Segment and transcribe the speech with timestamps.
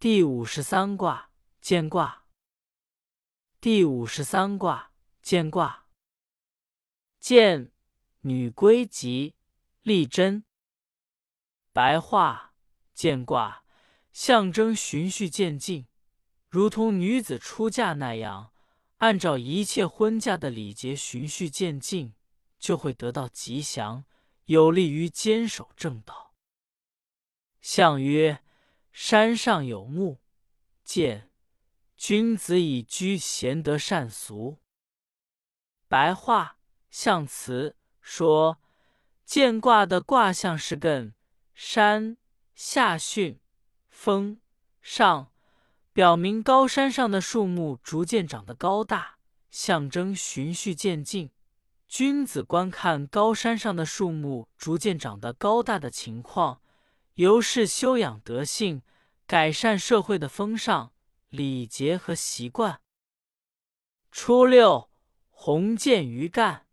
[0.00, 2.28] 第五十三卦见卦。
[3.60, 5.88] 第五十三卦见卦。
[7.18, 7.72] 见，
[8.20, 9.34] 女归吉，
[9.82, 10.44] 利贞。
[11.72, 12.54] 白话：
[12.94, 13.64] 见卦
[14.12, 15.88] 象征循序渐进，
[16.48, 18.52] 如同女子出嫁那样，
[18.98, 22.14] 按照一切婚嫁的礼节循序渐进，
[22.60, 24.04] 就会得到吉祥，
[24.44, 26.36] 有利于坚守正道。
[27.60, 28.44] 象曰。
[29.00, 30.18] 山上有木，
[30.82, 31.30] 见
[31.96, 34.58] 君子以居贤德善俗。
[35.86, 36.58] 白话
[36.90, 38.58] 象辞说，
[39.24, 41.12] 见卦的卦象是艮
[41.54, 42.16] 山
[42.56, 43.38] 下巽
[43.88, 44.40] 风
[44.82, 45.30] 上，
[45.92, 49.18] 表明高山上的树木逐渐长得高大，
[49.48, 51.30] 象征循序渐进。
[51.86, 56.60] 君子观看高山上的树木逐渐长得高大的情况。
[57.18, 58.82] 由是修养德性，
[59.26, 60.92] 改善社会的风尚、
[61.30, 62.80] 礼节和习惯。
[64.12, 64.88] 初六，
[65.28, 66.68] 鸿渐于干，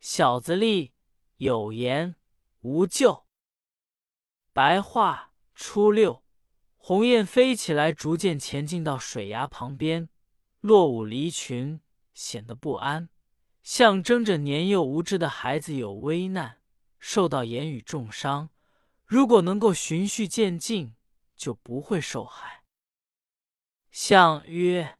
[0.00, 0.92] 小子立，
[1.38, 2.14] 有言
[2.60, 3.26] 无咎。
[4.52, 6.22] 白话：初六，
[6.76, 10.08] 鸿雁飞起来，逐渐前进到水崖旁边，
[10.60, 11.80] 落伍离群，
[12.14, 13.08] 显得不安，
[13.64, 16.60] 象征着年幼无知的孩子有危难，
[17.00, 18.50] 受到言语重伤。
[19.10, 20.94] 如果能够循序渐进，
[21.34, 22.62] 就不会受害。
[23.90, 24.96] 象曰：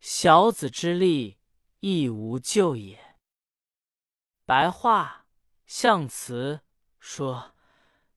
[0.00, 1.38] 小子之力，
[1.80, 3.18] 亦无救也。
[4.46, 5.26] 白话
[5.66, 6.62] 象辞
[6.98, 7.54] 说，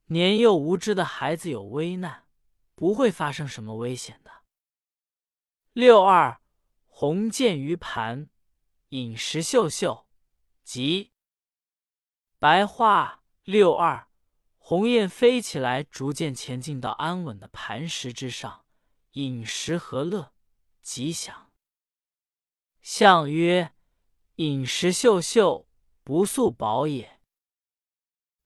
[0.06, 2.30] 年幼无知的孩子有危难，
[2.74, 4.32] 不会发生什么危险的。
[5.74, 6.40] 六二，
[6.86, 8.30] 鸿渐于盘，
[8.88, 10.08] 饮食秀秀，
[10.64, 11.12] 吉。
[12.40, 14.08] 白话六二。
[14.68, 18.66] 鸿雁飞起来，逐渐前进到安稳的磐石之上，
[19.12, 20.34] 饮食和乐，
[20.82, 21.52] 吉祥。
[22.82, 23.76] 象曰：
[24.38, 25.68] 饮食秀秀，
[26.04, 27.22] 不素饱也。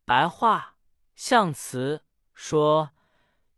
[0.04, 0.76] 白话
[1.16, 2.92] 象辞说，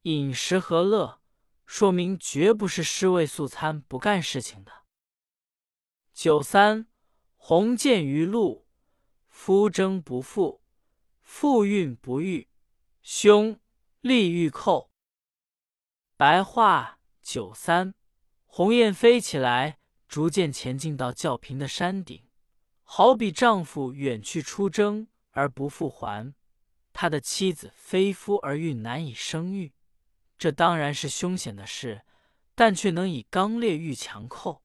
[0.03, 1.19] 饮食和乐，
[1.65, 4.71] 说明绝不是尸位素餐、不干事情的。
[6.13, 6.85] 九三，
[7.37, 8.67] 鸿渐于陆，
[9.29, 10.61] 夫征不复，
[11.23, 12.49] 复运不遇。
[13.03, 13.59] 兄
[14.01, 14.91] 利欲寇。
[16.15, 17.95] 白话九三，
[18.45, 22.23] 鸿雁飞起来，逐渐前进到较平的山顶，
[22.83, 26.35] 好比丈夫远去出征而不复还，
[26.93, 29.73] 他的妻子非夫而孕难以生育，
[30.37, 32.03] 这当然是凶险的事，
[32.53, 34.61] 但却能以刚烈御强寇。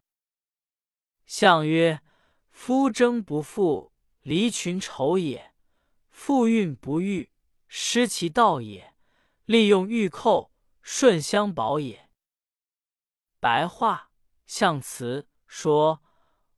[1.25, 2.03] 象曰：
[2.51, 5.55] 夫征不复，离群愁也；
[6.11, 7.31] 复运不遇。
[7.69, 8.95] 失其道也，
[9.45, 12.09] 利用御寇，顺相保也。
[13.41, 14.11] 白话
[14.47, 16.03] 象辞说，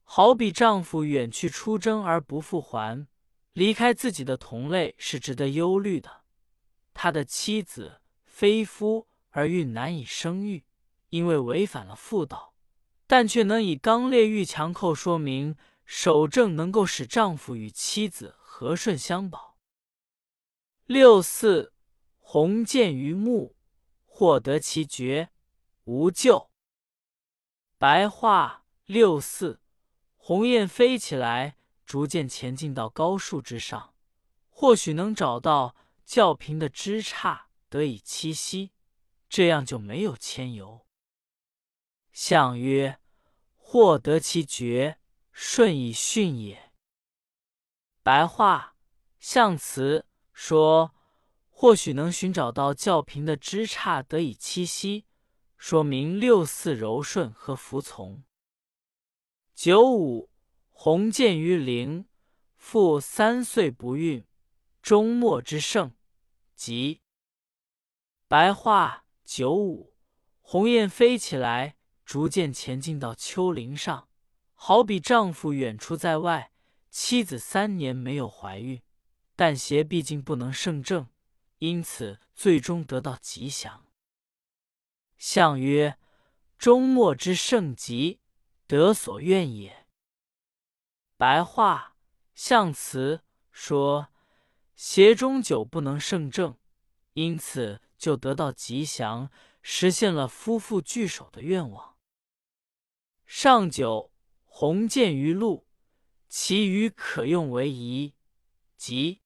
[0.03, 3.07] 好比丈夫远去出征而不复还，
[3.53, 6.23] 离开自己的同类是值得忧虑的。
[6.93, 10.65] 他的妻子非夫而孕难以生育，
[11.09, 12.53] 因为违反了妇道，
[13.07, 15.55] 但却能以刚烈御强寇，说明
[15.85, 19.48] 守正能够使丈夫与妻子和顺相保。
[20.89, 21.71] 六四，
[22.17, 23.53] 鸿渐于木，
[24.07, 25.29] 或得其绝，
[25.83, 26.49] 无咎。
[27.77, 29.61] 白话：六四，
[30.17, 33.93] 鸿雁飞起来，逐渐前进到高树之上，
[34.49, 35.75] 或许能找到
[36.07, 38.71] 较平的枝杈得以栖息，
[39.29, 40.87] 这样就没有牵游。
[42.11, 42.99] 象曰：
[43.55, 44.97] 或得其绝，
[45.31, 46.73] 顺以训也。
[48.01, 48.75] 白话：
[49.19, 50.07] 象辞。
[50.41, 50.95] 说，
[51.49, 55.05] 或许能寻找到较平的枝杈得以栖息，
[55.57, 58.23] 说明六四柔顺和服从。
[59.53, 60.29] 九五，
[60.69, 62.05] 鸿渐于陵，
[62.55, 64.25] 复三岁不孕，
[64.81, 65.91] 终末之盛，
[66.55, 67.01] 吉。
[68.29, 69.93] 白话：九五，
[70.39, 71.75] 鸿雁飞起来，
[72.05, 74.07] 逐渐前进到丘陵上，
[74.53, 76.53] 好比丈夫远出在外，
[76.89, 78.81] 妻子三年没有怀孕。
[79.39, 81.07] 但邪毕竟不能胜正，
[81.59, 83.85] 因此最终得到吉祥。
[85.17, 85.97] 象曰：
[86.57, 88.19] 终末之盛极，
[88.67, 89.87] 得所愿也。
[91.15, 91.95] 白话
[92.35, 94.09] 象辞说，
[94.75, 96.57] 邪终久不能胜正，
[97.13, 99.31] 因此就得到吉祥，
[99.61, 101.95] 实现了夫妇聚首的愿望。
[103.25, 104.11] 上九，
[104.43, 105.65] 鸿渐于陆，
[106.27, 108.15] 其余可用为宜，
[108.75, 109.21] 吉。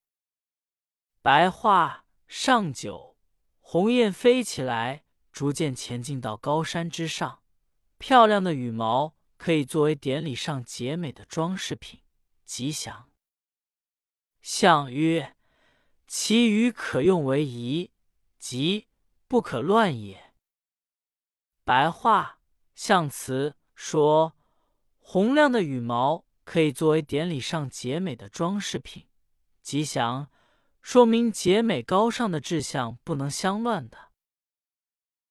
[1.24, 3.16] 白话上九，
[3.62, 7.42] 鸿雁飞起来，逐渐前进到高山之上。
[7.98, 12.02] 漂亮的羽毛可以作为典礼上结美的装饰品，
[12.44, 13.10] 吉祥。
[14.42, 15.38] 象曰：
[16.06, 17.92] 其羽可用为仪，
[18.38, 18.90] 即
[19.30, 20.34] 不可乱也。
[21.64, 22.40] 白话
[22.76, 24.36] 象辞说，
[25.00, 29.08] 洪亮的羽毛可以作为典礼上结美的装饰品，
[29.62, 30.30] 吉祥，
[30.84, 34.13] 说明结美高尚的志向不能相乱的。